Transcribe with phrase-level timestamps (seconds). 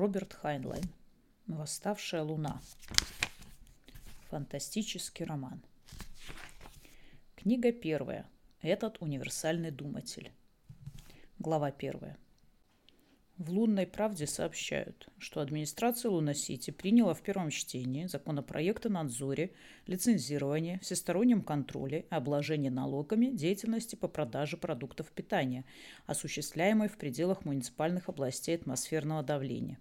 [0.00, 0.84] Роберт Хайнлайн.
[1.46, 2.62] Восставшая луна.
[4.30, 5.62] Фантастический роман.
[7.36, 8.26] Книга первая.
[8.62, 10.32] Этот универсальный думатель.
[11.38, 12.16] Глава первая.
[13.36, 19.52] В «Лунной правде» сообщают, что администрация Луна-Сити приняла в первом чтении законопроект о надзоре,
[19.86, 25.66] лицензировании, всестороннем контроле и обложении налогами деятельности по продаже продуктов питания,
[26.06, 29.78] осуществляемой в пределах муниципальных областей атмосферного давления.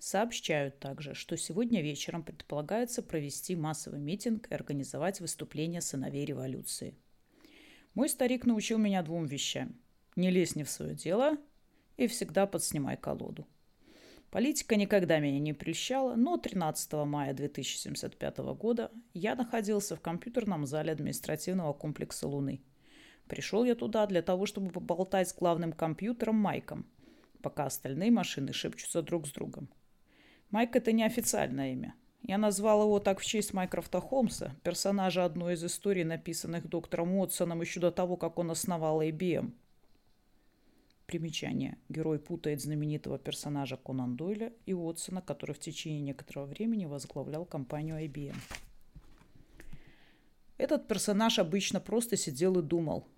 [0.00, 6.94] Сообщают также, что сегодня вечером предполагается провести массовый митинг и организовать выступление сыновей революции.
[7.92, 9.78] Мой старик научил меня двум вещам.
[10.16, 11.36] Не лезь не в свое дело
[11.98, 13.46] и всегда подснимай колоду.
[14.30, 20.92] Политика никогда меня не прельщала, но 13 мая 2075 года я находился в компьютерном зале
[20.92, 22.62] административного комплекса Луны.
[23.28, 26.86] Пришел я туда для того, чтобы поболтать с главным компьютером Майком,
[27.42, 29.68] пока остальные машины шепчутся друг с другом.
[30.50, 31.94] Майк– это неофициальное имя.
[32.22, 37.60] Я назвал его так в честь Майкрофта Холмса, персонажа одной из историй, написанных доктором Уотсоном
[37.60, 39.52] еще до того, как он основал IBM–
[41.10, 41.76] Примечание.
[41.88, 47.96] Герой путает знаменитого персонажа Конан Дойля и Уотсона, который в течение некоторого времени возглавлял компанию
[47.96, 48.36] IBM.
[50.56, 53.08] Этот персонаж обычно просто сидел и думал,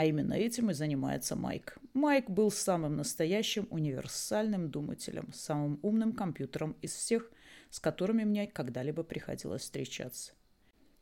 [0.00, 1.76] а именно этим и занимается Майк.
[1.92, 7.30] Майк был самым настоящим универсальным думателем, самым умным компьютером из всех,
[7.68, 10.32] с которыми мне когда-либо приходилось встречаться.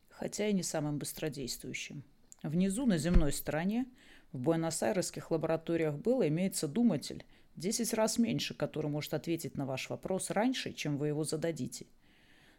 [0.08, 2.02] Хотя и не самым быстродействующим.
[2.42, 3.86] Внизу, на земной стороне,
[4.32, 7.24] в Буэнос-Айресских лабораториях было, имеется думатель,
[7.54, 11.86] 10 раз меньше, который может ответить на ваш вопрос раньше, чем вы его зададите.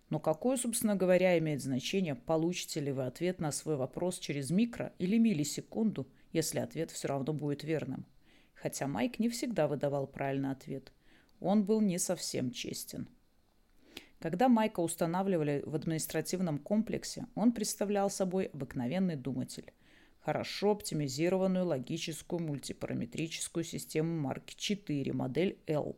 [0.09, 4.93] Но какое, собственно говоря, имеет значение, получите ли вы ответ на свой вопрос через микро-
[4.99, 8.05] или миллисекунду, если ответ все равно будет верным?
[8.53, 10.91] Хотя Майк не всегда выдавал правильный ответ.
[11.39, 13.07] Он был не совсем честен.
[14.19, 19.71] Когда Майка устанавливали в административном комплексе, он представлял собой обыкновенный думатель
[20.19, 25.97] хорошо оптимизированную логическую мультипараметрическую систему марки 4, модель L.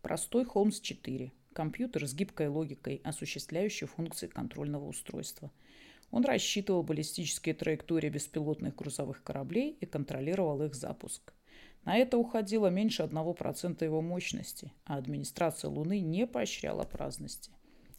[0.00, 1.32] Простой Holmes 4.
[1.52, 5.50] Компьютер с гибкой логикой, осуществляющий функции контрольного устройства.
[6.10, 11.32] Он рассчитывал баллистические траектории беспилотных грузовых кораблей и контролировал их запуск.
[11.84, 17.50] На это уходило меньше 1% его мощности, а администрация Луны не поощряла праздности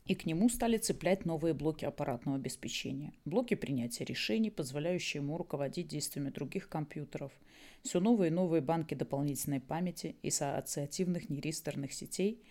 [0.07, 3.13] и к нему стали цеплять новые блоки аппаратного обеспечения.
[3.25, 7.31] Блоки принятия решений, позволяющие ему руководить действиями других компьютеров.
[7.83, 12.41] Все новые и новые банки дополнительной памяти и ассоциативных неристорных сетей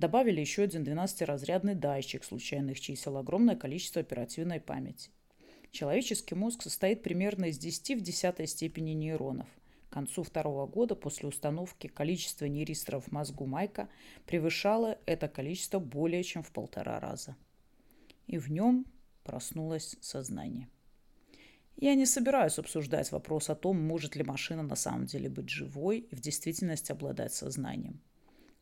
[0.00, 5.10] добавили еще один 12-разрядный датчик случайных чисел, огромное количество оперативной памяти.
[5.70, 9.46] Человеческий мозг состоит примерно из 10 в 10 степени нейронов.
[9.88, 13.88] К концу второго года после установки количество нейристоров в мозгу Майка
[14.24, 17.36] превышало это количество более чем в полтора раза.
[18.26, 18.86] И в нем
[19.22, 20.68] проснулось сознание.
[21.76, 25.98] Я не собираюсь обсуждать вопрос о том, может ли машина на самом деле быть живой
[25.98, 28.00] и в действительности обладать сознанием.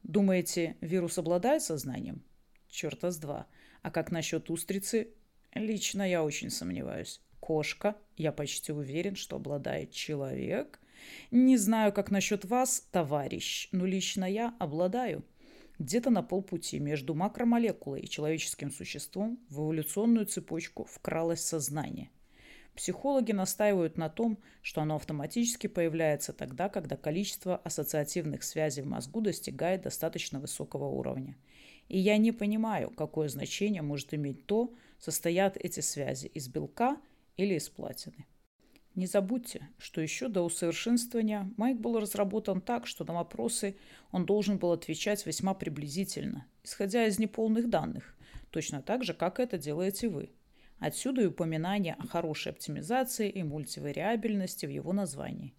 [0.02, 2.22] Думаете, вирус обладает сознанием?
[2.68, 3.46] Черта с два.
[3.82, 5.08] А как насчет устрицы?
[5.54, 7.20] Лично я очень сомневаюсь.
[7.40, 10.80] Кошка, я почти уверен, что обладает человек–
[11.30, 15.24] не знаю, как насчет вас, товарищ, но лично я обладаю.
[15.78, 22.10] Где-то на полпути между макромолекулой и человеческим существом в эволюционную цепочку вкралось сознание.
[22.78, 29.20] Психологи настаивают на том, что оно автоматически появляется тогда, когда количество ассоциативных связей в мозгу
[29.20, 31.36] достигает достаточно высокого уровня.
[31.88, 37.00] И я не понимаю, какое значение может иметь то, состоят эти связи из белка
[37.36, 38.26] или из платины.
[38.94, 43.76] Не забудьте, что еще до усовершенствования Майк был разработан так, что на вопросы
[44.12, 48.14] он должен был отвечать весьма приблизительно, исходя из неполных данных,
[48.50, 50.30] точно так же, как это делаете вы.
[50.78, 55.54] Отсюда и упоминание о хорошей оптимизации и мультивариабельности в его названии.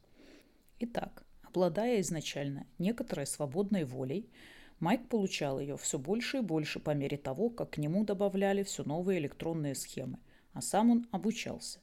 [0.79, 4.29] Итак, обладая изначально некоторой свободной волей,
[4.79, 8.83] Майк получал ее все больше и больше по мере того, как к нему добавляли все
[8.83, 10.19] новые электронные схемы,
[10.53, 11.79] а сам он обучался.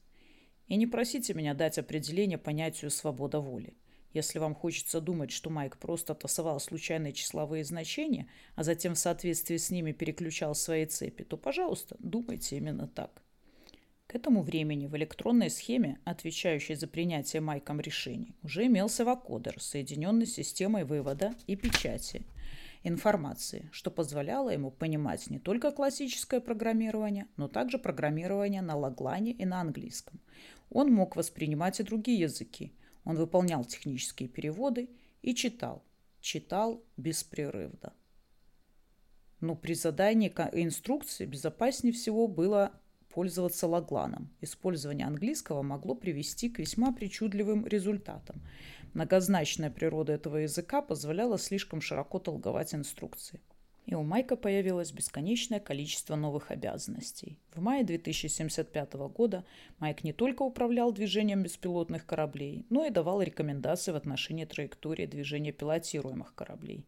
[0.66, 3.76] И не просите меня дать определение понятию «свобода воли».
[4.14, 9.58] Если вам хочется думать, что Майк просто тасовал случайные числовые значения, а затем в соответствии
[9.58, 13.25] с ними переключал свои цепи, то, пожалуйста, думайте именно так.
[14.06, 20.26] К этому времени в электронной схеме, отвечающей за принятие Майком решений, уже имелся вакодер, соединенный
[20.26, 22.24] с системой вывода и печати
[22.84, 29.44] информации, что позволяло ему понимать не только классическое программирование, но также программирование на лаглане и
[29.44, 30.20] на английском.
[30.70, 32.72] Он мог воспринимать и другие языки.
[33.04, 34.88] Он выполнял технические переводы
[35.22, 35.82] и читал.
[36.20, 37.92] Читал беспрерывно.
[39.40, 42.72] но при задании инструкции безопаснее всего было
[43.16, 44.28] пользоваться лагланом.
[44.42, 48.42] Использование английского могло привести к весьма причудливым результатам.
[48.92, 53.40] Многозначная природа этого языка позволяла слишком широко толковать инструкции.
[53.86, 57.38] И у Майка появилось бесконечное количество новых обязанностей.
[57.54, 59.46] В мае 2075 года
[59.78, 65.52] Майк не только управлял движением беспилотных кораблей, но и давал рекомендации в отношении траектории движения
[65.52, 66.84] пилотируемых кораблей.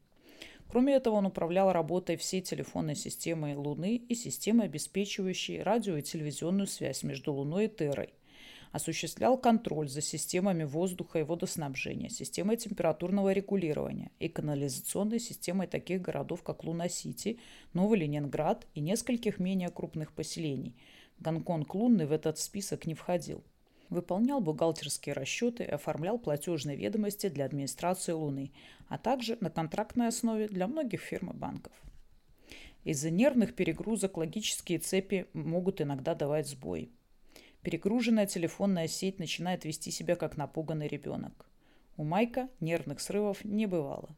[0.68, 6.66] Кроме этого, он управлял работой всей телефонной системы Луны и системой, обеспечивающей радио и телевизионную
[6.66, 8.12] связь между Луной и Террой.
[8.70, 16.42] Осуществлял контроль за системами воздуха и водоснабжения, системой температурного регулирования и канализационной системой таких городов,
[16.42, 17.38] как Луна-Сити,
[17.72, 20.76] Новый Ленинград и нескольких менее крупных поселений.
[21.18, 23.42] Гонконг лунный в этот список не входил
[23.90, 28.52] выполнял бухгалтерские расчеты и оформлял платежные ведомости для администрации Луны,
[28.88, 31.72] а также на контрактной основе для многих фирм и банков.
[32.84, 36.90] Из-за нервных перегрузок логические цепи могут иногда давать сбой.
[37.62, 41.46] Перегруженная телефонная сеть начинает вести себя как напуганный ребенок.
[41.96, 44.10] У Майка нервных срывов не бывало.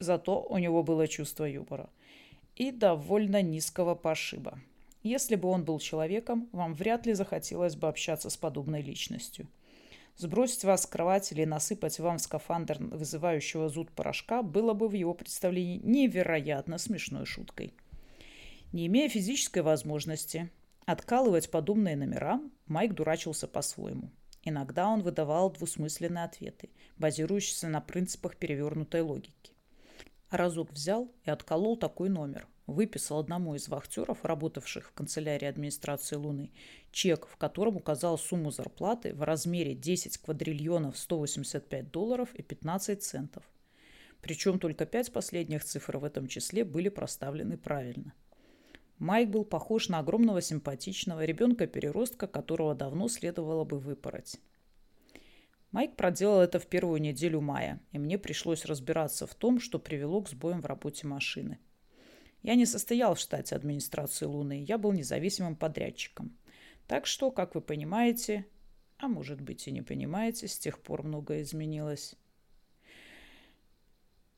[0.00, 1.88] Зато у него было чувство юмора
[2.56, 4.58] и довольно низкого пошиба.
[5.04, 9.46] Если бы он был человеком, вам вряд ли захотелось бы общаться с подобной личностью.
[10.16, 14.94] Сбросить вас с кровати или насыпать вам в скафандр вызывающего зуд порошка было бы в
[14.94, 17.74] его представлении невероятно смешной шуткой.
[18.72, 20.50] Не имея физической возможности
[20.86, 24.10] откалывать подобные номера, Майк дурачился по-своему.
[24.42, 29.52] Иногда он выдавал двусмысленные ответы, базирующиеся на принципах перевернутой логики.
[30.30, 36.50] Разок взял и отколол такой номер выписал одному из вахтеров, работавших в канцелярии администрации Луны,
[36.90, 43.44] чек, в котором указал сумму зарплаты в размере 10 квадриллионов 185 долларов и 15 центов.
[44.20, 48.14] Причем только пять последних цифр в этом числе были проставлены правильно.
[48.98, 54.36] Майк был похож на огромного симпатичного ребенка-переростка, которого давно следовало бы выпороть.
[55.72, 60.22] Майк проделал это в первую неделю мая, и мне пришлось разбираться в том, что привело
[60.22, 61.58] к сбоям в работе машины–
[62.44, 66.36] я не состоял в штате администрации Луны, я был независимым подрядчиком.
[66.86, 68.46] Так что, как вы понимаете,
[68.98, 72.14] а может быть и не понимаете, с тех пор многое изменилось.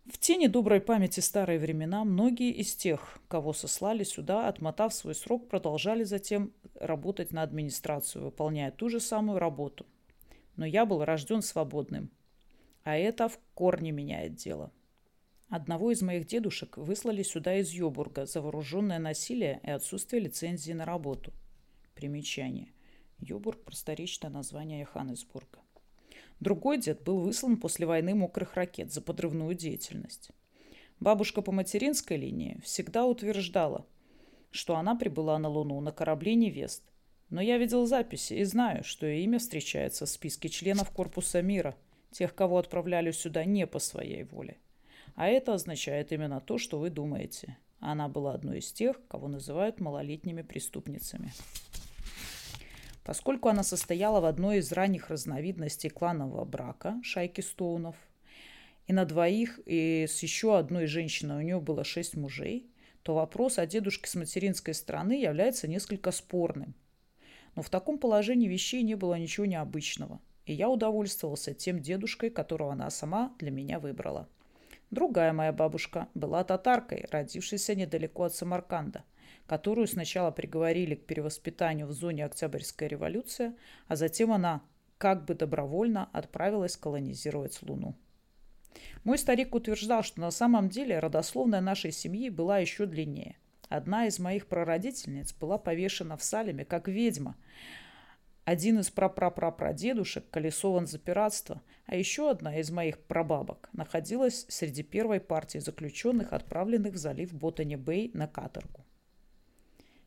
[0.06, 5.48] В тени доброй памяти старые времена многие из тех, кого сослали сюда, отмотав свой срок,
[5.48, 9.84] продолжали затем работать на администрацию, выполняя ту же самую работу.
[10.54, 12.12] Но я был рожден свободным.
[12.84, 14.70] А это в корне меняет дело.
[15.48, 20.84] Одного из моих дедушек выслали сюда из Йобурга за вооруженное насилие и отсутствие лицензии на
[20.84, 21.32] работу.
[21.94, 22.72] Примечание.
[23.20, 25.60] Йобург– просторечное название Йоханнесбурга.
[26.40, 30.30] Другой дед был выслан после войны мокрых ракет за подрывную деятельность.
[30.98, 33.86] Бабушка по материнской линии всегда утверждала,
[34.50, 36.82] что она прибыла на Луну на корабле «Невест».
[37.30, 41.76] Но я видел записи и знаю, что ее имя встречается в списке членов Корпуса мира,
[42.10, 44.58] тех, кого отправляли сюда не по своей воле.
[45.16, 47.56] А это означает именно то, что вы думаете.
[47.80, 51.32] Она была одной из тех, кого называют малолетними преступницами.
[53.02, 57.96] Поскольку она состояла в одной из ранних разновидностей кланового брака, шайки Стоунов,
[58.86, 62.70] и на двоих, и с еще одной женщиной у нее было шесть мужей,
[63.02, 66.74] то вопрос о дедушке с материнской стороны является несколько спорным.
[67.54, 72.72] Но в таком положении вещей не было ничего необычного, и я удовольствовался тем дедушкой, которого
[72.72, 74.28] она сама для меня выбрала.
[74.90, 79.04] Другая моя бабушка была татаркой, родившейся недалеко от Самарканда,
[79.46, 83.54] которую сначала приговорили к перевоспитанию в зоне Октябрьской революции,
[83.88, 84.62] а затем она
[84.98, 87.94] как бы добровольно отправилась колонизировать Луну.
[89.04, 93.36] Мой старик утверждал, что на самом деле родословная нашей семьи была еще длиннее.
[93.68, 97.36] Одна из моих прародительниц была повешена в Салеме как ведьма,
[98.46, 105.18] один из прапрапрапрадедушек колесован за пиратство, а еще одна из моих прабабок находилась среди первой
[105.18, 108.84] партии заключенных, отправленных в залив Ботани-Бэй на каторгу.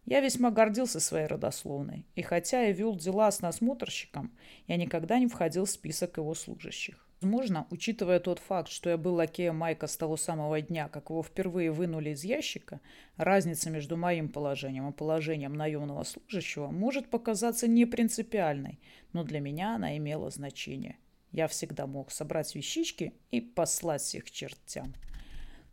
[0.06, 4.32] Я весьма гордился своей родословной, и хотя я вел дела с насмотрщиком,
[4.68, 7.09] я никогда не входил в список его служащих.
[7.22, 11.22] Возможно, учитывая тот факт, что я был лакеем Майка с того самого дня, как его
[11.22, 12.80] впервые вынули из ящика,
[13.18, 18.80] разница между моим положением и положением наемного служащего может показаться непринципиальной,
[19.12, 20.98] но для меня она имела значение.
[21.34, 24.94] Я всегда мог собрать вещички и послать всех чертям.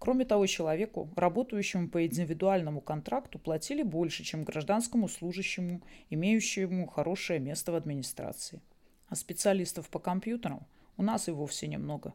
[0.01, 7.71] Кроме того, человеку, работающему по индивидуальному контракту, платили больше, чем гражданскому служащему, имеющему хорошее место
[7.71, 8.61] в администрации.
[9.07, 12.15] А специалистов по компьютерам– у нас и вовсе немного.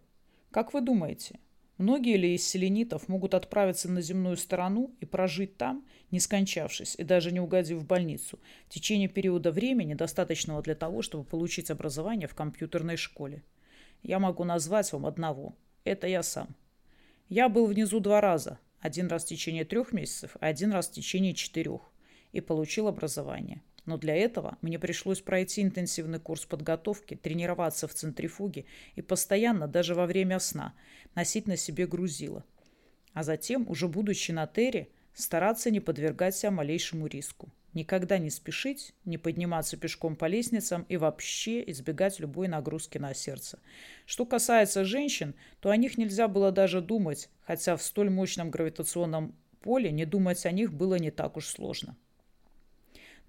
[0.52, 1.40] Как вы думаете,
[1.82, 7.04] Многие ли из селенитов могут отправиться на земную сторону и прожить там, не скончавшись и
[7.04, 12.28] даже не угодив в больницу, в течение периода времени, достаточного для того, чтобы получить образование
[12.28, 13.42] в компьютерной школе?
[14.04, 15.56] Я могу назвать вам одного.
[15.84, 16.56] Это я сам.
[17.30, 18.60] Я был внизу два раза.
[18.80, 21.82] Один раз в течение трех месяцев, а один раз в течение четырех.
[22.32, 23.64] И получил образование.
[23.86, 29.96] Но для этого мне пришлось пройти интенсивный курс подготовки, тренироваться в центрифуге и постоянно, даже
[29.96, 30.74] во время сна,
[31.16, 32.44] носить на себе грузило.
[33.14, 37.50] А затем, уже будучи на Терре, стараться не подвергать себя малейшему риску.
[37.74, 43.60] Никогда не спешить, не подниматься пешком по лестницам и вообще избегать любой нагрузки на сердце.
[44.06, 49.34] Что касается женщин, то о них нельзя было даже думать, хотя в столь мощном гравитационном
[49.62, 51.96] поле не думать о них было не так уж сложно.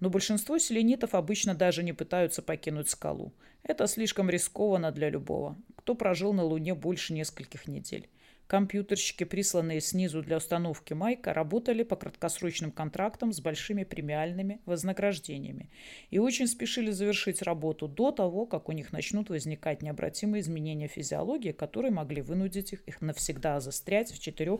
[0.03, 3.31] Но большинство селенитов обычно даже не пытаются покинуть скалу.
[3.63, 8.09] Это слишком рискованно для любого, кто прожил на Луне больше нескольких недель.
[8.47, 15.69] Компьютерщики, присланные снизу для установки Майка, работали по краткосрочным контрактам с большими премиальными вознаграждениями
[16.09, 21.53] и очень спешили завершить работу до того, как у них начнут возникать необратимые изменения физиологии,
[21.53, 24.59] которые могли вынудить их, их навсегда застрять в четырех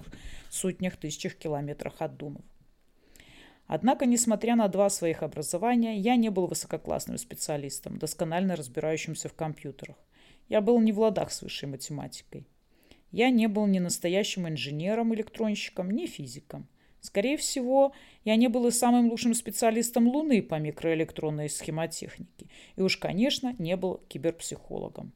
[0.50, 2.46] сотнях тысячах километрах от Думов.
[3.76, 9.96] Однако, несмотря на два своих образования, я не был высококлассным специалистом, досконально разбирающимся в компьютерах.
[10.48, 12.46] Я был не в ладах с высшей математикой.
[13.10, 16.68] Я не был ни настоящим инженером-электронщиком, ни физиком.
[17.02, 22.46] Скорее всего, я не был и самым лучшим специалистом Луны по микроэлектронной схемотехнике.
[22.76, 25.14] И уж, конечно, не был киберпсихологом.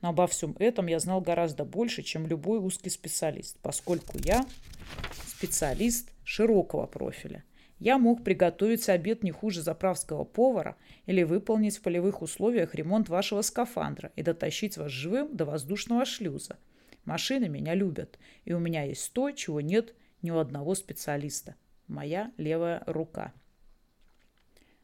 [0.00, 4.46] Но обо всем этом я знал гораздо больше, чем любой узкий специалист, поскольку я
[5.26, 7.44] специалист широкого профиля.
[7.80, 13.40] Я мог приготовить обед не хуже заправского повара или выполнить в полевых условиях ремонт вашего
[13.40, 16.58] скафандра и дотащить вас живым до воздушного шлюза.
[17.06, 21.54] Машины меня любят, и у меня есть то, чего нет ни у одного специалиста.
[21.88, 23.32] Моя левая рука.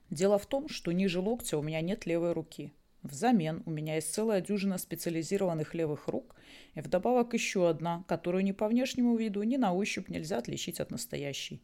[0.09, 2.73] Дело в том, что ниже локтя у меня нет левой руки.
[3.03, 6.35] Взамен у меня есть целая дюжина специализированных левых рук
[6.75, 10.91] и вдобавок еще одна, которую ни по внешнему виду, ни на ощупь нельзя отличить от
[10.91, 11.61] настоящей.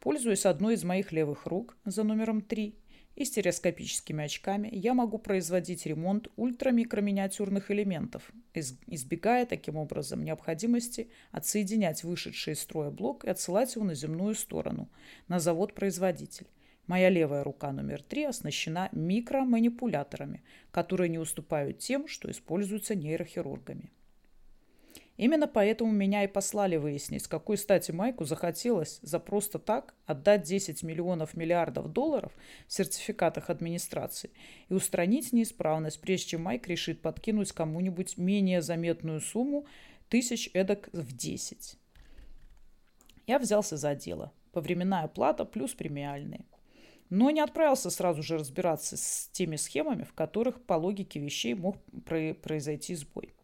[0.00, 2.74] Пользуясь одной из моих левых рук за номером 3
[3.16, 12.54] и стереоскопическими очками, я могу производить ремонт ультрамикроминиатюрных элементов, избегая таким образом необходимости отсоединять вышедший
[12.54, 14.88] из строя блок и отсылать его на земную сторону,
[15.28, 16.46] на завод-производитель.
[16.86, 23.90] Моя левая рука номер три оснащена микроманипуляторами, которые не уступают тем, что используются нейрохирургами.
[25.20, 30.44] Именно поэтому меня и послали выяснить, с какой стати Майку захотелось за просто так отдать
[30.44, 32.32] 10 миллионов миллиардов долларов
[32.66, 34.30] в сертификатах администрации
[34.70, 39.66] и устранить неисправность, прежде чем Майк решит подкинуть кому-нибудь менее заметную сумму
[40.08, 41.76] тысяч эдак в 10.
[43.26, 44.32] Я взялся за дело.
[44.52, 46.46] Повременная плата плюс премиальные
[47.10, 51.76] но не отправился сразу же разбираться с теми схемами, в которых по логике вещей мог
[52.40, 53.34] произойти сбой.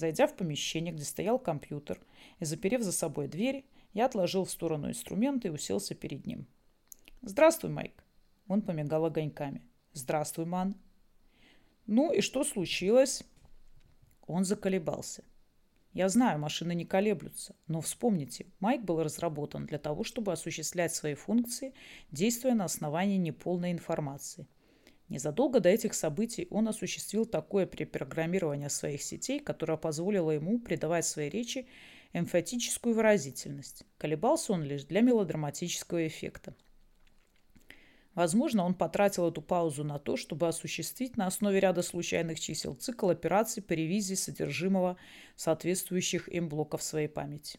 [0.00, 2.00] Зайдя в помещение, где стоял компьютер,
[2.38, 6.46] и заперев за собой дверь, я отложил в сторону инструменты и уселся перед ним.
[7.20, 8.02] «Здравствуй, Майк!»
[8.48, 9.60] Он помигал огоньками.
[9.92, 10.74] «Здравствуй, Ман!»
[11.86, 13.24] «Ну и что случилось?»
[14.26, 15.22] Он заколебался.
[15.92, 21.12] Я знаю, машины не колеблются, но вспомните, Майк был разработан для того, чтобы осуществлять свои
[21.12, 21.74] функции,
[22.10, 24.46] действуя на основании неполной информации.
[25.10, 31.28] Незадолго до этих событий он осуществил такое перепрограммирование своих сетей, которое позволило ему придавать своей
[31.30, 31.66] речи
[32.12, 33.82] эмфатическую выразительность.
[33.98, 36.54] Колебался он лишь для мелодраматического эффекта.
[38.14, 43.10] Возможно, он потратил эту паузу на то, чтобы осуществить на основе ряда случайных чисел цикл
[43.10, 44.96] операций по ревизии содержимого
[45.34, 47.58] соответствующих им блоков своей памяти.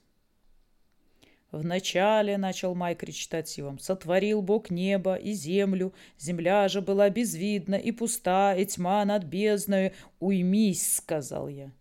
[1.52, 8.56] «Вначале,— начал Майк речитативом,— сотворил Бог небо и землю, земля же была безвидна и пуста,
[8.56, 9.92] и тьма над бездною.
[10.22, 11.72] Уймись,— сказал я.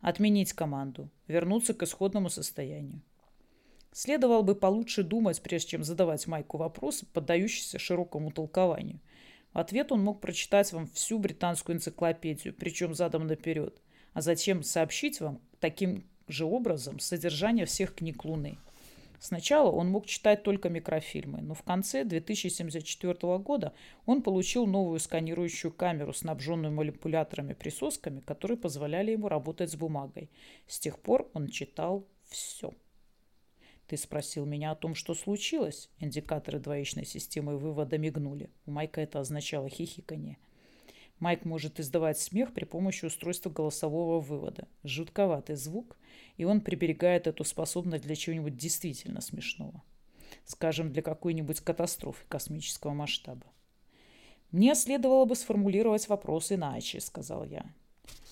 [0.00, 3.02] Отменить команду, вернуться к исходному состоянию.
[3.92, 9.00] Следовало бы получше думать, прежде чем задавать Майку вопросы, поддающиеся широкому толкованию.
[9.52, 13.82] В ответ он мог прочитать вам всю британскую энциклопедию, причем задом наперед,
[14.14, 18.56] а затем сообщить вам таким же образом содержание всех книг Луны.
[19.20, 23.74] Сначала он мог читать только микрофильмы, но в конце 2074 года
[24.06, 30.30] он получил новую сканирующую камеру, снабженную манипуляторами-присосками, которые позволяли ему работать с бумагой.
[30.66, 32.72] С тех пор он читал все.
[33.88, 35.90] Ты спросил меня о том, что случилось.
[35.98, 38.48] Индикаторы двоичной системы вывода мигнули.
[38.64, 40.38] У Майка это означало хихиканье.
[41.20, 44.66] Майк может издавать смех при помощи устройства голосового вывода.
[44.82, 45.96] Жутковатый звук,
[46.38, 49.82] и он приберегает эту способность для чего-нибудь действительно смешного.
[50.46, 53.46] Скажем, для какой-нибудь катастрофы космического масштаба.
[54.50, 57.66] «Мне следовало бы сформулировать вопрос иначе»,— сказал я.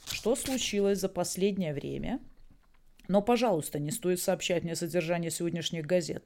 [0.06, 2.20] «Что случилось за последнее время?»
[3.08, 6.24] «Но, пожалуйста, не стоит сообщать мне содержание сегодняшних газет.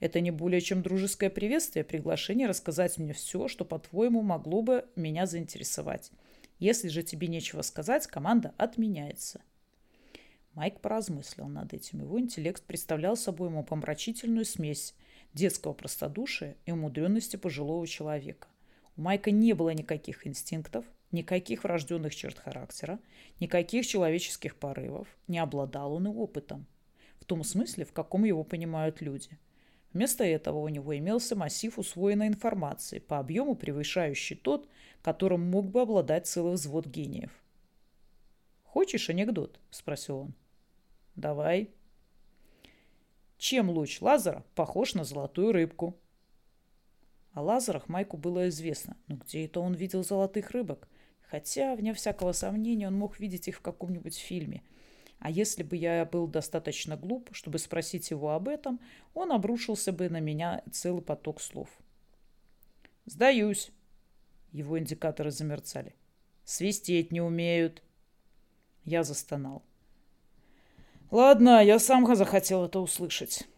[0.00, 5.26] Это не более чем дружеское приветствие, приглашение рассказать мне все, что, по-твоему, могло бы меня
[5.26, 6.10] заинтересовать.
[6.58, 9.42] Если же тебе нечего сказать, команда отменяется».
[10.54, 12.00] Майк поразмыслил над этим.
[12.00, 14.94] Его интеллект представлял собой ему помрачительную смесь
[15.34, 18.48] детского простодушия и умудренности пожилого человека.
[18.96, 22.98] У Майка не было никаких инстинктов, никаких врожденных черт характера,
[23.38, 26.66] никаких человеческих порывов, не обладал он и опытом.
[27.20, 29.38] В том смысле, в каком его понимают люди.
[29.92, 34.68] Вместо этого у него имелся массив усвоенной информации, по объему превышающий тот,
[35.02, 37.30] которым мог бы обладать целый взвод гениев.
[38.64, 40.34] «Хочешь анекдот?»– спросил он.
[41.14, 41.70] «Давай».
[43.36, 45.98] Чем луч лазера похож на золотую рыбку?
[47.32, 50.88] О лазерах Майку было известно, но где это он видел золотых рыбок?
[51.32, 54.62] Хотя, вне всякого сомнения, он мог видеть их в каком-нибудь фильме.
[55.18, 58.80] А если бы я был достаточно глуп, чтобы спросить его об этом,
[59.14, 61.70] он обрушился бы на меня целый поток слов.
[63.06, 63.70] «Сдаюсь!»
[64.52, 65.94] Его индикаторы замерцали.
[66.44, 67.82] «Свистеть не умеют!»
[68.84, 69.62] Я застонал.
[71.10, 73.48] «Ладно, я сам захотел это услышать».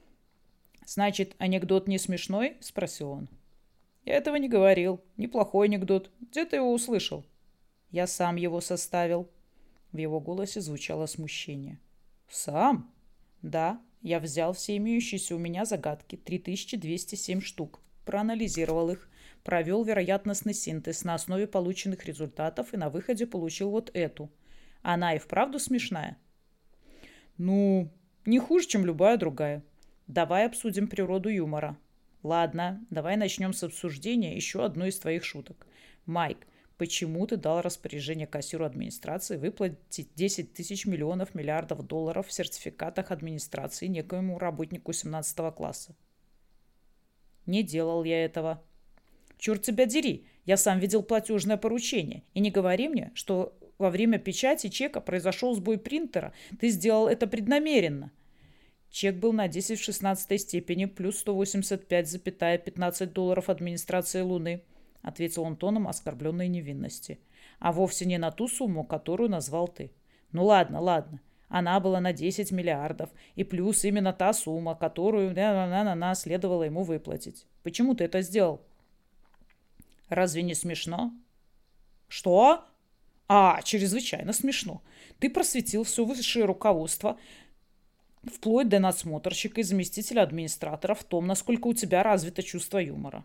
[0.87, 3.28] «Значит, анекдот не смешной?»– спросил он.
[4.04, 5.00] Я этого не говорил.
[5.16, 6.12] Неплохой анекдот.
[6.21, 7.25] Где ты его услышал?
[7.94, 9.30] Я сам его составил.
[9.92, 11.78] В его голосе звучало смущение.
[12.28, 12.92] Сам?
[13.40, 19.08] Да, я взял все имеющиеся у меня загадки, 3207 штук, проанализировал их,
[19.44, 24.28] провел вероятностный синтез на основе полученных результатов и на выходе получил вот эту.
[24.82, 26.18] Она и вправду смешная?
[27.38, 27.92] Ну,
[28.26, 29.62] не хуже, чем любая другая.
[30.08, 31.78] Давай обсудим природу юмора.
[32.24, 35.68] Ладно, давай начнем с обсуждения еще одной из твоих шуток.
[36.07, 36.44] Майк,
[36.85, 43.87] почему ты дал распоряжение кассиру администрации выплатить 10 тысяч миллионов миллиардов долларов в сертификатах администрации
[43.87, 45.97] некоему работнику 17 класса?
[47.47, 48.62] Не делал я этого.
[49.38, 52.23] Черт тебя дери, я сам видел платежное поручение.
[52.35, 56.35] И не говори мне, что во время печати чека произошел сбой принтера.
[56.61, 58.12] Ты сделал это преднамеренно.
[58.90, 64.62] Чек был на 10 в 16 степени плюс 185,15 долларов администрации Луны,
[65.05, 67.21] ответил он тоном оскорбленной невинности.
[67.61, 69.93] А вовсе не на ту сумму, которую назвал ты.
[70.33, 71.21] Ну ладно, ладно.
[71.49, 73.11] Она была на 10 миллиардов.
[73.37, 77.47] И плюс именно та сумма, которую на следовало ему выплатить.
[77.62, 78.62] Почему ты это сделал?
[80.09, 81.12] Разве не смешно?
[82.09, 82.64] Что?
[83.29, 84.83] А, чрезвычайно смешно.
[85.19, 87.19] Ты просветил все высшее руководство
[88.25, 93.25] вплоть до надсмотрщика и заместителя администратора в том, насколько у тебя развито чувство юмора.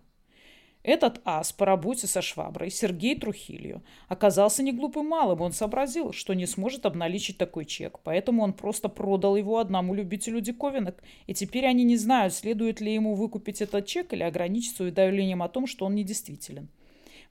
[0.82, 5.42] Этот ас по работе со шваброй, Сергей Трухилью, оказался не глупым малым.
[5.42, 10.40] Он сообразил, что не сможет обналичить такой чек, поэтому он просто продал его одному любителю
[10.40, 15.44] диковинок, и теперь они не знают, следует ли ему выкупить этот чек или ограничиться уведомлением
[15.44, 16.70] о том, что он недействителен.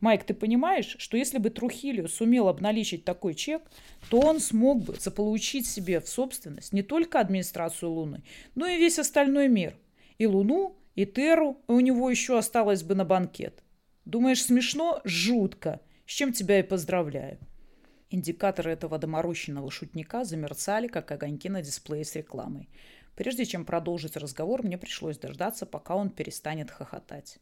[0.00, 3.62] Майк, ты понимаешь, что если бы Трухилио сумел обналичить такой чек,
[4.10, 8.22] то он смог бы заполучить себе в собственность не только администрацию Луны,
[8.54, 9.74] но и весь остальной мир.
[10.18, 13.62] И Луну, и Терру, и у него еще осталось бы на банкет.
[14.04, 15.00] Думаешь, смешно?
[15.04, 15.80] Жутко.
[16.06, 17.38] С чем тебя и поздравляю.
[18.10, 22.68] Индикаторы этого доморощенного шутника замерцали, как огоньки на дисплее с рекламой.
[23.14, 27.38] Прежде чем продолжить разговор, мне пришлось дождаться, пока он перестанет хохотать.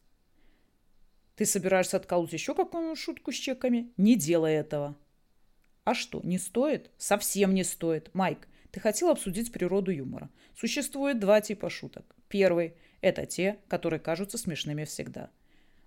[1.35, 3.91] Ты собираешься отколоть еще какую-нибудь шутку с чеками?
[3.97, 4.95] Не делай этого.
[5.83, 6.91] А что, не стоит?
[6.99, 8.13] Совсем не стоит.
[8.13, 10.29] Майк, ты хотел обсудить природу юмора.
[10.55, 12.15] Существует два типа шуток.
[12.27, 15.29] Первый– это те, которые кажутся смешными всегда.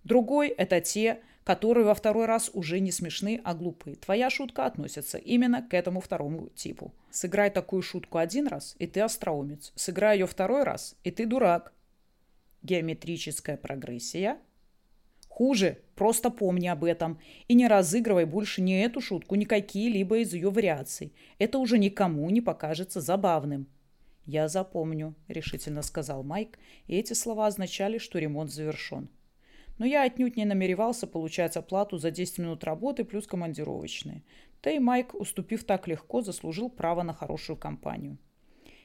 [0.04, 3.96] Другой– это те, которые во второй раз уже не смешны, а глупые.
[3.96, 6.94] Твоя шутка относится именно к этому второму типу.
[7.10, 9.72] Сыграй такую шутку один раз, и ты остроумец.
[9.74, 11.72] Сыграй ее второй раз, и ты дурак.
[12.62, 14.38] Геометрическая прогрессия–
[15.40, 20.32] Хуже, просто помни об этом и не разыгрывай больше ни эту шутку, ни какие-либо из
[20.32, 21.12] ее вариаций.
[21.38, 23.66] Это уже никому не покажется забавным.
[24.24, 29.10] «Я запомню»,— решительно сказал Майк, и эти слова означали, что ремонт завершен.
[29.76, 34.22] Но я отнюдь не намеревался получать оплату за 10 минут работы плюс командировочные.
[34.62, 38.16] Да и Майк, уступив так легко, заслужил право на хорошую компанию.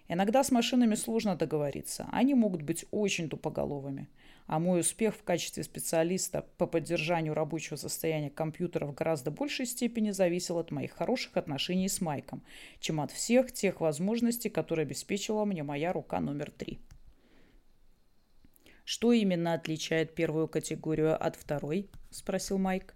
[0.09, 2.09] Иногда с машинами сложно договориться.
[2.11, 4.09] Они могут быть очень тупоголовыми.
[4.47, 10.11] А мой успех в качестве специалиста по поддержанию рабочего состояния компьютера в гораздо большей степени
[10.11, 12.43] зависел от моих хороших отношений с Майком,
[12.79, 16.79] чем от всех тех возможностей, которые обеспечила мне моя рука номер три.
[18.83, 22.95] «Что именно отличает первую категорию от второй?»– спросил Майк.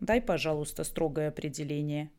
[0.00, 2.10] «Дай, пожалуйста, строгое определение».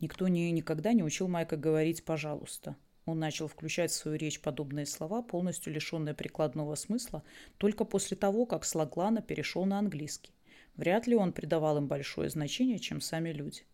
[0.00, 2.74] Никто не, никогда не учил Майка говорить «пожалуйста».
[3.06, 7.22] Он начал включать в свою речь подобные слова, полностью лишенные прикладного смысла,
[7.58, 10.32] только после того, как с Лаглана перешел на английский.
[10.76, 13.64] Вряд ли он придавал им большое значение, чем сами люди.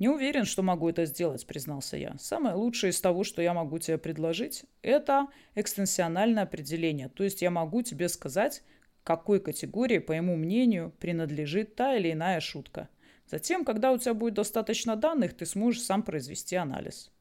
[0.00, 2.16] «Не уверен, что могу это сделать»,— признался я.
[2.18, 7.10] «Самое лучшее из того, что я могу тебе предложить, это экстенсиональное определение.
[7.10, 8.62] То есть я могу тебе сказать,
[9.04, 12.88] какой категории, по моему мнению, принадлежит та или иная шутка.
[13.26, 17.12] Затем, когда у тебя будет достаточно данных, ты сможешь сам произвести анализ».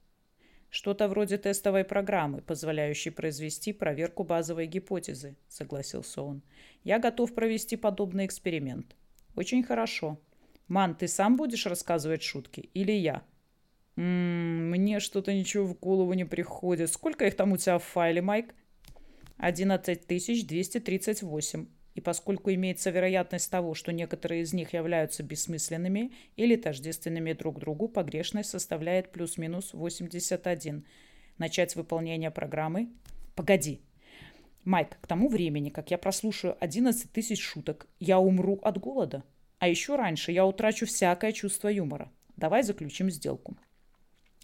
[0.70, 6.44] Что-то вроде тестовой программы, позволяющей произвести проверку базовой гипотезы, согласился он.
[6.84, 8.96] Я готов провести подобный эксперимент.
[9.36, 10.22] Очень хорошо.
[10.68, 13.24] Ман, ты сам будешь рассказывать шутки или я?
[13.96, 16.92] М-м, мне что-то ничего в голову не приходит.
[16.92, 18.54] Сколько их там у тебя в файле, Майк?
[19.40, 21.66] 11238.
[22.00, 27.90] И поскольку имеется вероятность того, что некоторые из них являются бессмысленными или тождественными друг другу,
[27.90, 30.86] погрешность составляет плюс-минус 81.
[31.38, 32.88] Начать выполнение программы?
[33.36, 33.82] Погоди.
[34.64, 39.26] Майк, к тому времени, как я прослушаю 11 тысяч шуток, я умру от голода.
[39.58, 42.10] А еще раньше я утрачу всякое чувство юмора.
[42.38, 43.58] Давай заключим сделку.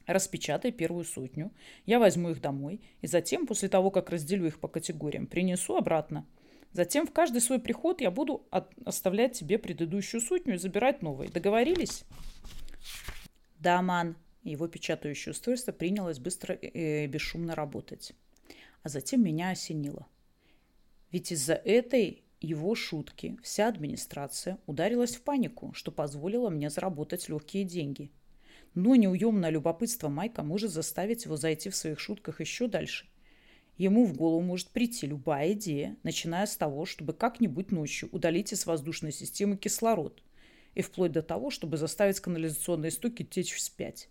[0.08, 1.54] Распечатай первую сотню,
[1.86, 6.28] я возьму их домой, и затем, после того, как разделю их по категориям, принесу обратно–
[6.76, 11.32] Затем в каждый свой приход я буду от, оставлять тебе предыдущую сотню и забирать новые.
[11.32, 12.04] Договорились?
[13.60, 14.18] Да, ман.
[14.44, 18.12] Его печатающее устройство принялось быстро и э, бесшумно работать.
[18.84, 20.06] А затем меня осенило.
[21.12, 27.64] Ведь из-за этой его шутки вся администрация ударилась в панику, что позволило мне заработать легкие
[27.64, 28.12] деньги.
[28.74, 33.08] Но неуемное любопытство Майка может заставить его зайти в своих шутках еще дальше
[33.78, 38.66] Ему в голову может прийти любая идея, начиная с того, чтобы как-нибудь ночью удалить из
[38.66, 40.24] воздушной системы кислород,
[40.76, 44.10] и вплоть до того, чтобы заставить канализационные стоки течь вспять.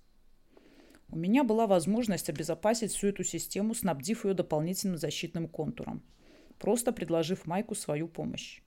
[1.09, 6.03] У меня была возможность обезопасить всю эту систему, снабдив ее дополнительным защитным контуром,
[6.59, 8.61] просто предложив Майку свою помощь.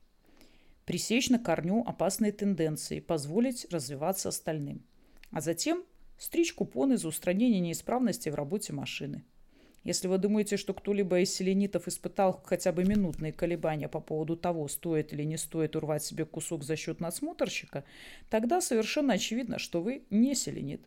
[0.85, 4.83] Пресечь на корню опасные тенденции, позволить развиваться остальным.
[5.31, 5.83] А затем
[6.17, 9.23] стричь купоны за устранение неисправности в работе машины–
[9.83, 14.67] если вы думаете, что кто-либо из селенитов испытал хотя бы минутные колебания по поводу того,
[14.67, 17.83] стоит или не стоит урвать себе кусок за счет надсмотрщика,
[18.29, 20.81] тогда совершенно очевидно, что вы не селенит.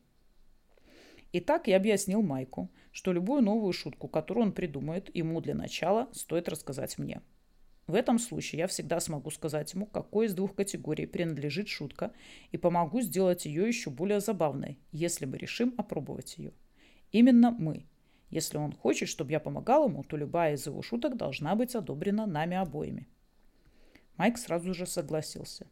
[1.33, 6.49] Итак, я объяснил Майку, что любую новую шутку, которую он придумает, ему для начала стоит
[6.49, 7.23] рассказать мне.
[7.87, 12.13] В этом случае я всегда смогу сказать ему, какой из двух категорий принадлежит шутка,
[12.53, 16.53] и помогу сделать ее еще более забавной, если мы решим опробовать ее.
[17.11, 17.87] Именно мы,
[18.31, 22.27] если он хочет, чтобы я помогал ему, то любая из его шуток должна быть одобрена
[22.27, 23.07] нами обоими.
[24.17, 25.67] Майк сразу же согласился.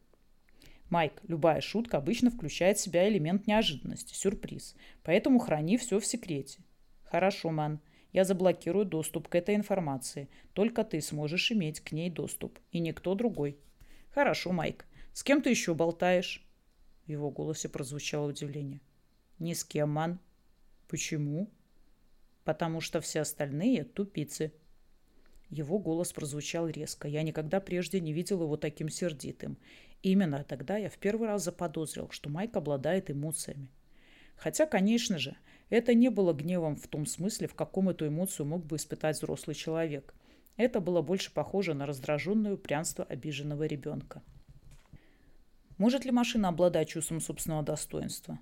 [0.90, 6.60] Майк, любая шутка обычно включает в себя элемент неожиданности, сюрприз, поэтому храни все в секрете.
[7.04, 7.80] Хорошо, Ман,
[8.12, 10.28] я заблокирую доступ к этой информации.
[10.54, 13.58] Только ты сможешь иметь к ней доступ, и никто другой.
[14.10, 14.86] Хорошо, Майк.
[15.12, 16.44] С кем ты еще болтаешь?
[17.04, 18.80] В его голосе прозвучало удивление.
[19.38, 20.18] Ни с кем, Ман.
[20.88, 21.50] Почему?
[22.48, 24.54] Потому что все остальные тупицы.
[25.50, 27.06] Его голос прозвучал резко.
[27.06, 29.58] Я никогда прежде не видел его таким сердитым.
[30.00, 33.70] Именно тогда я в первый раз заподозрил, что Майк обладает эмоциями.
[34.34, 35.36] Хотя, конечно же,
[35.68, 39.54] это не было гневом в том смысле, в каком эту эмоцию мог бы испытать взрослый
[39.54, 40.14] человек.
[40.56, 44.22] Это было больше похоже на раздраженное упрямство обиженного ребенка.
[45.76, 48.38] Может ли машина обладать чувством собственного достоинства?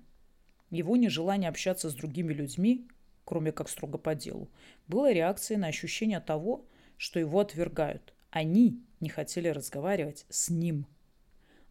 [0.69, 2.87] Его нежелание общаться с другими людьми
[3.27, 4.49] кроме как строго по делу,
[4.87, 8.13] было реакцией на ощущение того, что его отвергают.
[8.29, 10.87] Они не хотели разговаривать с ним.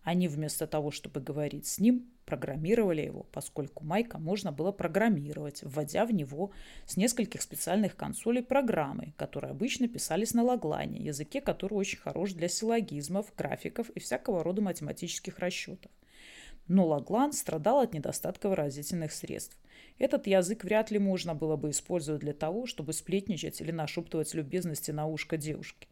[0.02, 6.04] Они вместо того, чтобы говорить с ним, программировали его, поскольку Майка можно было программировать, вводя
[6.04, 6.50] в него
[6.84, 12.48] с нескольких специальных консолей программы, которые обычно писались на лаглане, языке, который очень хорош для
[12.48, 15.90] силлогизмов, графиков и всякого рода математических расчетов.
[16.68, 19.56] Но Лаглан страдал от недостатка выразительных средств.
[19.98, 24.90] Этот язык вряд ли можно было бы использовать для того, чтобы сплетничать или нашептывать любезности
[24.90, 25.88] на ушко девушки.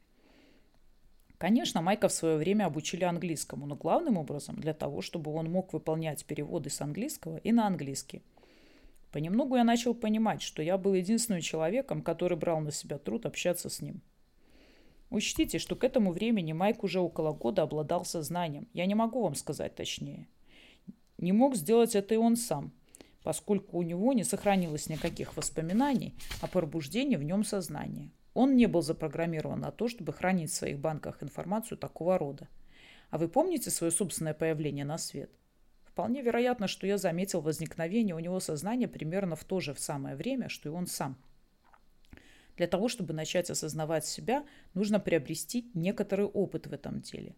[1.39, 5.73] Конечно, Майка в свое время обучили английскому, но главным образом для того, чтобы он мог
[5.73, 8.23] выполнять переводы с английского и на английский.
[9.11, 13.69] Понемногу я начал понимать, что я был единственным человеком, который брал на себя труд общаться
[13.69, 14.01] с ним.
[15.11, 18.67] Учтите, что к этому времени Майк уже около года обладал сознанием.
[18.73, 20.27] Я не могу вам сказать точнее.
[21.19, 22.73] Не мог сделать это и он сам,
[23.25, 28.13] поскольку у него не сохранилось никаких воспоминаний о пробуждении в нем сознания.
[28.35, 32.49] Он не был запрограммирован на то, чтобы хранить в своих банках информацию такого рода.
[33.11, 35.31] А вы помните свое собственное появление на свет?
[35.85, 40.49] Вполне вероятно, что я заметил возникновение у него сознания примерно в то же самое время,
[40.49, 41.17] что и он сам.
[42.57, 47.35] Для того, чтобы начать осознавать себя, нужно приобрести некоторый опыт в этом деле.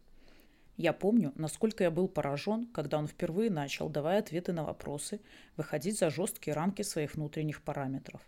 [0.76, 5.20] Я помню, насколько я был поражен, когда он впервые начал, давая ответы на вопросы,
[5.56, 8.20] выходить за жесткие рамки своих внутренних параметров.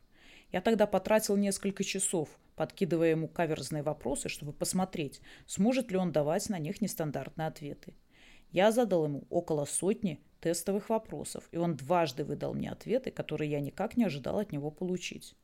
[0.51, 6.49] Я тогда потратил несколько часов, подкидывая ему каверзные вопросы, чтобы посмотреть, сможет ли он давать
[6.49, 7.95] на них нестандартные ответы.
[8.51, 13.61] Я задал ему около сотни тестовых вопросов, и он дважды выдал мне ответы, которые я
[13.61, 15.37] никак не ожидал от него получить.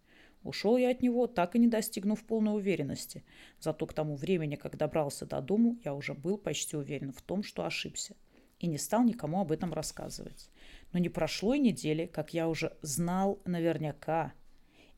[0.45, 3.25] Ушел я от него, так и не достигнув полной уверенности.
[3.61, 7.43] Зато к тому времени, как добрался до дому, я уже был почти уверен в том,
[7.43, 8.15] что ошибся.
[8.61, 10.51] И не стал никому об этом рассказывать.
[10.93, 14.35] Но не прошло и недели, как я уже знал наверняка.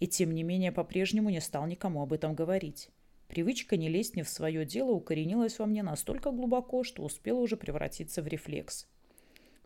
[0.00, 2.90] И тем не менее по-прежнему не стал никому об этом говорить.
[3.28, 7.56] Привычка не лезть не в свое дело укоренилась во мне настолько глубоко, что успела уже
[7.56, 8.88] превратиться в рефлекс.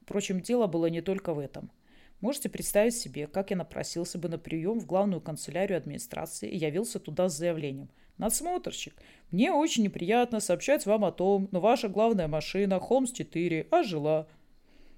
[0.03, 1.71] Впрочем, дело было не только в этом–
[2.20, 7.00] Можете представить себе, как я напросился бы на прием в главную канцелярию администрации и явился
[7.00, 7.88] туда с заявлением.
[8.18, 8.94] Надсмотрщик,
[9.30, 14.28] мне очень неприятно сообщать вам о том, но ваша главная машина Холмс-4 ожила.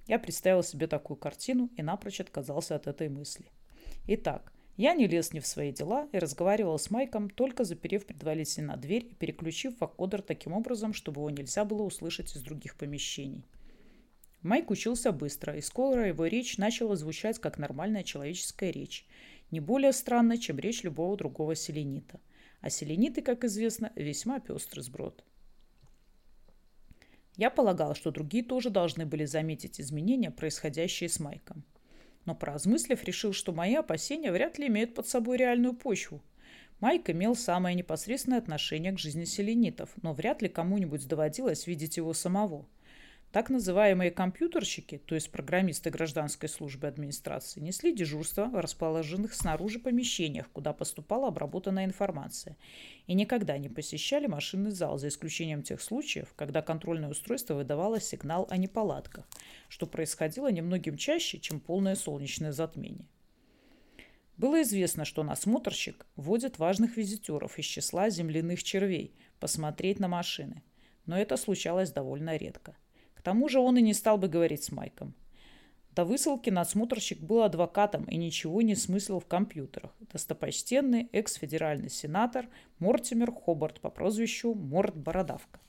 [0.09, 3.47] Я представил себе такую картину и напрочь отказался от этой мысли.
[4.09, 8.77] Итак, я не лез ни в свои дела и разговаривал с Майком, только заперев предварительно
[8.77, 13.45] дверь и переключив вакодер таким образом, чтобы его нельзя было услышать из других помещений.
[14.43, 19.07] Майк учился быстро, и скоро его речь начала звучать как нормальная человеческая речь,
[19.53, 22.21] не более странная, чем речь любого другого селенита.
[22.61, 25.25] А селениты, как известно, весьма пестрый сброд.
[27.37, 31.65] Я полагал, что другие тоже должны были заметить изменения, происходящие с Майком.
[32.25, 36.23] Но поразмыслив, решил, что мои опасения вряд ли имеют под собой реальную почву.
[36.81, 42.13] Майк имел самое непосредственное отношение к жизни селенитов, но вряд ли кому-нибудь доводилось видеть его
[42.13, 42.67] самого–
[43.33, 50.51] так называемые компьютерщики, то есть программисты гражданской службы администрации, несли дежурство в расположенных снаружи помещениях,
[50.53, 52.59] куда поступала обработанная информация,
[53.07, 58.47] и никогда не посещали машинный зал, за исключением тех случаев, когда контрольное устройство выдавало сигнал
[58.51, 59.27] о неполадках,
[59.71, 63.09] что происходило немногим чаще, чем полное солнечное затмение.
[64.37, 70.63] Было известно, что насмотрщик вводит важных визитеров из числа земляных червей посмотреть на машины,
[71.07, 72.77] но это случалось довольно редко.
[73.23, 75.15] К тому же он и не стал бы говорить с Майком.
[75.95, 79.95] До высылки надсмотрщик был адвокатом и ничего не смыслил в компьютерах.
[80.13, 82.49] Достопочтенный экс-федеральный сенатор
[82.81, 85.61] Мортимер Хобарт по прозвищу Морт Бородавка.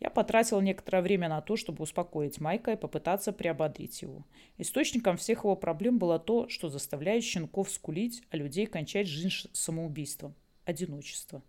[0.00, 4.26] Я потратил некоторое время на то, чтобы успокоить Майка и попытаться приободрить его.
[4.58, 10.34] Источником всех его проблем было то, что заставляет щенков скулить, а людей кончать жизнь самоубийством–
[10.66, 11.42] одиночество.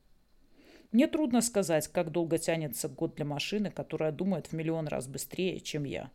[0.91, 5.59] Мне трудно сказать, как долго тянется год для машины, которая думает в миллион раз быстрее,
[5.59, 6.11] чем я.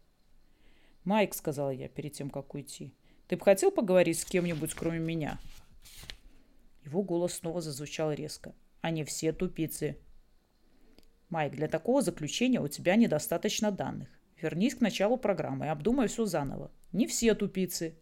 [1.04, 2.94] «Майк»,— сказала я перед тем, как уйти,—
[3.28, 5.38] «ты бы хотел поговорить с кем-нибудь, кроме меня?»
[6.84, 8.54] Его голос снова зазвучал резко.
[8.80, 9.98] «Они все тупицы».
[11.28, 14.08] «Майк, для такого заключения у тебя недостаточно данных.
[14.40, 16.70] Вернись к началу программы и обдумай все заново.
[16.92, 17.96] Не все тупицы».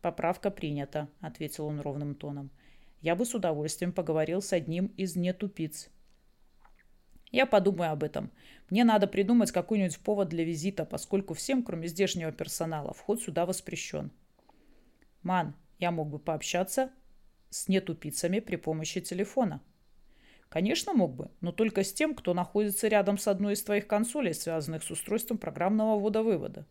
[0.00, 2.50] «Поправка принята»,— ответил он ровным тоном
[3.02, 5.90] я бы с удовольствием поговорил с одним из нетупиц.
[7.32, 8.30] Я подумаю об этом.
[8.70, 14.12] Мне надо придумать какой-нибудь повод для визита, поскольку всем, кроме здешнего персонала, вход сюда воспрещен.
[15.22, 16.90] Ман, я мог бы пообщаться
[17.50, 19.60] с нетупицами при помощи телефона.
[20.48, 24.34] Конечно, мог бы, но только с тем, кто находится рядом с одной из твоих консолей,
[24.34, 26.66] связанных с устройством программного ввода-вывода.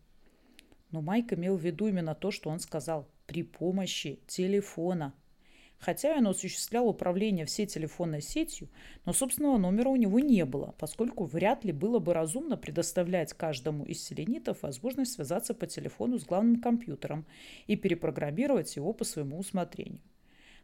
[0.91, 3.09] Но Майк имел в виду именно то, что он сказал.
[3.25, 5.13] При помощи телефона.
[5.81, 8.69] Хотя он осуществлял управление всей телефонной сетью,
[9.03, 13.83] но собственного номера у него не было, поскольку вряд ли было бы разумно предоставлять каждому
[13.85, 17.25] из селенитов возможность связаться по телефону с главным компьютером
[17.65, 20.01] и перепрограммировать его по своему усмотрению.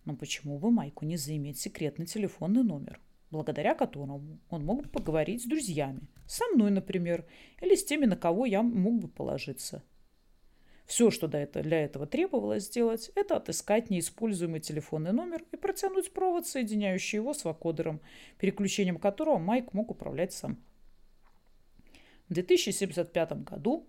[0.06, 3.02] Но почему бы Майку не заиметь секретный телефонный номер,
[3.32, 7.26] благодаря которому он мог бы поговорить с друзьями, со мной, например,
[7.60, 9.82] или с теми, на кого я мог бы положиться–
[10.88, 17.18] все, что для этого требовалось сделать, это отыскать неиспользуемый телефонный номер и протянуть провод, соединяющий
[17.18, 18.00] его с вакодером,
[18.40, 20.58] переключением которого Майк мог управлять сам.
[22.30, 23.86] В 2075 году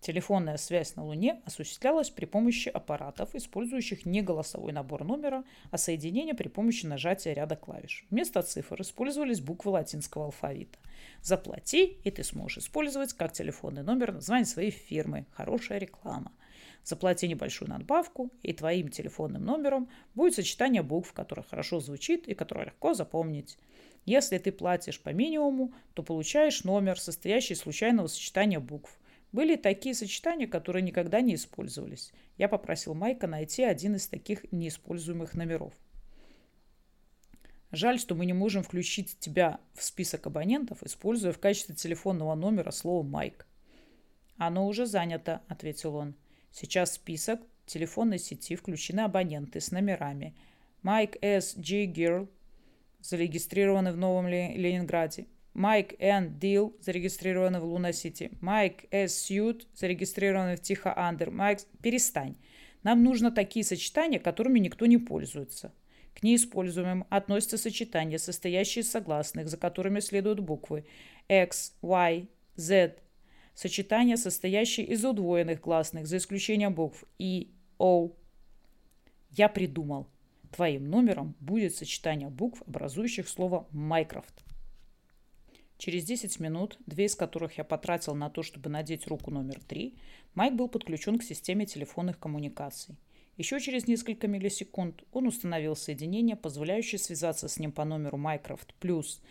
[0.00, 6.34] Телефонная связь на Луне осуществлялась при помощи аппаратов, использующих не голосовой набор номера, а соединение
[6.34, 8.06] при помощи нажатия ряда клавиш.
[8.08, 10.78] Вместо цифр использовались буквы латинского алфавита.
[11.22, 15.26] Заплати, и ты сможешь использовать как телефонный номер название своей фирмы.
[15.32, 16.30] Хорошая реклама.
[16.84, 22.66] Заплати небольшую надбавку, и твоим телефонным номером будет сочетание букв, которое хорошо звучит и которое
[22.66, 23.58] легко запомнить.
[24.06, 28.96] Если ты платишь по минимуму, то получаешь номер, состоящий из случайного сочетания букв–
[29.32, 32.12] были такие сочетания, которые никогда не использовались.
[32.36, 35.74] Я попросил Майка найти один из таких неиспользуемых номеров.
[37.70, 42.70] Жаль, что мы не можем включить тебя в список абонентов, используя в качестве телефонного номера
[42.70, 43.46] слово «Майк».
[44.38, 46.14] «Оно уже занято»,— ответил он.
[46.50, 50.34] «Сейчас список телефонной сети включены абоненты с номерами.
[50.82, 51.56] Майк С.
[51.58, 52.28] Джи Гирл,
[53.00, 55.26] зарегистрированы в Новом Ленинграде.
[55.54, 56.38] Майк Н.
[56.38, 58.30] Дил, зарегистрированный в Луна-Сити.
[58.40, 59.14] Майк С.
[59.14, 61.30] Сьют, зарегистрированный в Тихо-Андер.
[61.30, 61.60] Майк...
[61.82, 62.36] Перестань.
[62.82, 65.72] Нам нужно такие сочетания, которыми никто не пользуется.
[66.14, 70.84] К неиспользуемым относятся сочетания, состоящие из согласных, за которыми следуют буквы
[71.28, 72.96] X, Y, Z.
[73.54, 78.12] Сочетания, состоящие из удвоенных гласных, за исключением букв И, O.
[79.30, 80.08] Я придумал.
[80.52, 84.47] Твоим номером будет сочетание букв, образующих слово «Майкрофт».
[85.78, 89.94] Через 10 минут, две из которых я потратил на то, чтобы надеть руку номер 3,
[90.34, 92.96] Майк был подключен к системе телефонных коммуникаций.
[93.36, 99.22] Еще через несколько миллисекунд он установил соединение, позволяющее связаться с ним по номеру Mycroft плюс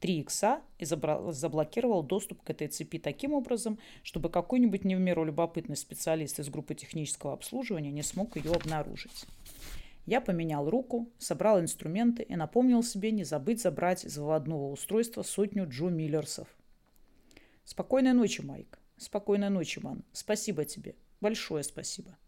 [0.00, 5.24] 3 икса и заблокировал доступ к этой цепи таким образом, чтобы какой-нибудь не в меру
[5.24, 9.26] любопытный специалист из группы технического обслуживания не смог ее обнаружить.
[10.10, 15.68] Я поменял руку, собрал инструменты и напомнил себе не забыть забрать из выводного устройства сотню
[15.68, 16.48] Джо Миллерсов.
[17.64, 18.80] Спокойной ночи, Майк.
[18.96, 20.02] Спокойной ночи, Ман.
[20.12, 20.96] Спасибо тебе.
[21.20, 22.18] Большое спасибо.